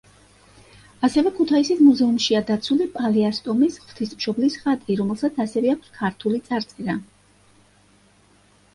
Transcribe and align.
ასევე 1.07 1.31
ქუთაისის 1.39 1.83
მუზეუმშია 1.89 2.41
დაცული 2.47 2.89
პალიასტომის 2.97 3.79
ღვთისმშობლის 3.85 4.59
ხატი, 4.65 4.99
რომელსაც 5.05 5.41
ასევე 5.49 5.75
აქვს 5.79 5.97
ქართული 6.03 6.45
წარწერა. 6.51 7.01